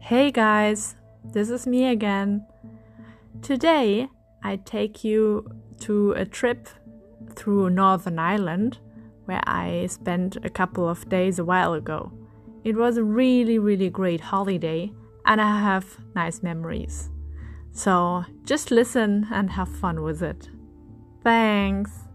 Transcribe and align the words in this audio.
Hey 0.00 0.30
guys, 0.30 0.94
this 1.24 1.50
is 1.50 1.66
me 1.66 1.88
again. 1.88 2.46
Today 3.42 4.08
I 4.40 4.54
take 4.54 5.02
you 5.02 5.50
to 5.80 6.12
a 6.12 6.24
trip 6.24 6.68
through 7.34 7.70
Northern 7.70 8.20
Ireland 8.20 8.78
where 9.24 9.42
I 9.48 9.86
spent 9.86 10.36
a 10.44 10.48
couple 10.48 10.88
of 10.88 11.08
days 11.08 11.40
a 11.40 11.44
while 11.44 11.74
ago. 11.74 12.12
It 12.62 12.76
was 12.76 12.96
a 12.96 13.02
really, 13.02 13.58
really 13.58 13.90
great 13.90 14.20
holiday 14.20 14.92
and 15.24 15.40
I 15.40 15.60
have 15.60 15.98
nice 16.14 16.40
memories. 16.40 17.10
So 17.72 18.24
just 18.44 18.70
listen 18.70 19.26
and 19.32 19.50
have 19.50 19.68
fun 19.68 20.02
with 20.02 20.22
it. 20.22 20.48
Thanks. 21.24 22.05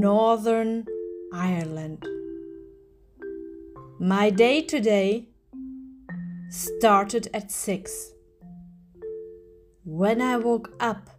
Northern 0.00 0.86
Ireland. 1.30 2.06
My 3.98 4.30
day 4.30 4.62
today 4.62 5.28
started 6.48 7.28
at 7.34 7.50
6. 7.50 8.14
When 9.84 10.22
I 10.22 10.38
woke 10.38 10.70
up, 10.80 11.10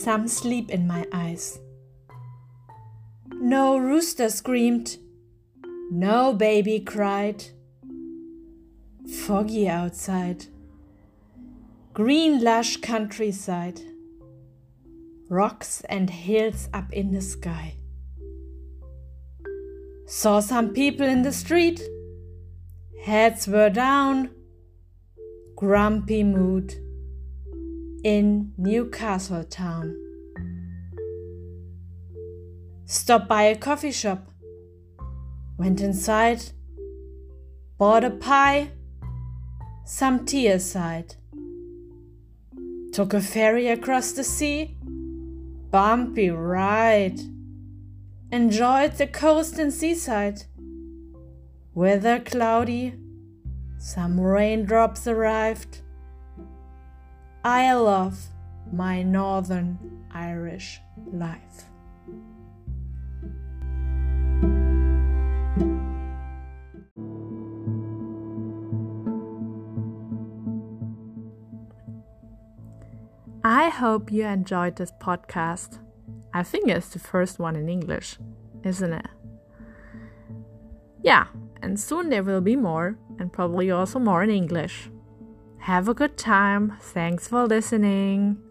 some 0.00 0.28
sleep 0.28 0.70
in 0.70 0.86
my 0.86 1.04
eyes. 1.12 1.58
No 3.34 3.76
rooster 3.76 4.30
screamed, 4.30 4.96
no 5.90 6.32
baby 6.32 6.80
cried. 6.80 7.44
Foggy 9.26 9.68
outside, 9.68 10.46
green 11.92 12.42
lush 12.42 12.78
countryside 12.78 13.82
rocks 15.28 15.82
and 15.88 16.10
hills 16.10 16.68
up 16.72 16.92
in 16.92 17.10
the 17.12 17.20
sky. 17.20 17.74
Saw 20.06 20.40
some 20.40 20.72
people 20.72 21.06
in 21.06 21.22
the 21.22 21.32
street, 21.32 21.80
heads 23.02 23.48
were 23.48 23.70
down, 23.70 24.30
grumpy 25.56 26.22
mood 26.22 26.74
in 28.04 28.52
Newcastle 28.56 29.42
town. 29.42 29.96
Stopped 32.84 33.28
by 33.28 33.42
a 33.42 33.56
coffee 33.56 33.90
shop, 33.90 34.30
went 35.58 35.80
inside, 35.80 36.40
bought 37.78 38.04
a 38.04 38.10
pie, 38.10 38.70
some 39.84 40.24
tea 40.24 40.46
aside. 40.46 41.16
Took 42.92 43.12
a 43.12 43.20
ferry 43.20 43.66
across 43.66 44.12
the 44.12 44.24
sea 44.24 44.76
bumpy 45.70 46.30
ride. 46.30 47.20
Enjoyed 48.32 48.92
the 48.92 49.06
coast 49.06 49.58
and 49.58 49.72
seaside. 49.72 50.42
Weather 51.74 52.20
cloudy, 52.20 52.94
some 53.78 54.18
raindrops 54.20 55.06
arrived. 55.06 55.82
I 57.44 57.72
love 57.74 58.18
my 58.72 59.02
Northern 59.02 60.04
Irish 60.12 60.80
life. 61.12 61.64
I 73.48 73.68
hope 73.68 74.10
you 74.10 74.24
enjoyed 74.24 74.74
this 74.74 74.90
podcast. 75.00 75.78
I 76.34 76.42
think 76.42 76.66
it's 76.66 76.88
the 76.88 76.98
first 76.98 77.38
one 77.38 77.54
in 77.54 77.68
English, 77.68 78.18
isn't 78.64 78.92
it? 78.92 79.06
Yeah, 81.00 81.28
and 81.62 81.78
soon 81.78 82.08
there 82.08 82.24
will 82.24 82.40
be 82.40 82.56
more, 82.56 82.98
and 83.20 83.32
probably 83.32 83.70
also 83.70 84.00
more 84.00 84.24
in 84.24 84.30
English. 84.30 84.90
Have 85.58 85.88
a 85.88 85.94
good 85.94 86.18
time. 86.18 86.76
Thanks 86.80 87.28
for 87.28 87.46
listening. 87.46 88.45